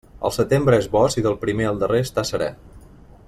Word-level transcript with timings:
El 0.27 0.31
setembre 0.37 0.79
és 0.83 0.87
bo 0.95 1.03
si 1.15 1.23
del 1.27 1.37
primer 1.45 1.69
al 1.73 1.79
darrer 1.85 2.03
està 2.09 2.27
serè. 2.31 2.51